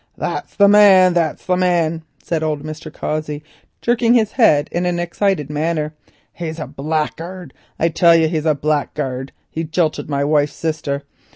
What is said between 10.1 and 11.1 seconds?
wife's sister.